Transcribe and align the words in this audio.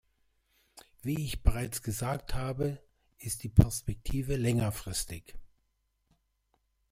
Wie 1.03 1.23
ich 1.25 1.43
bereits 1.43 1.83
gesagt 1.83 2.33
habe, 2.33 2.81
ist 3.19 3.43
die 3.43 3.49
Perspektive 3.49 4.35
längerfristig. 4.35 5.35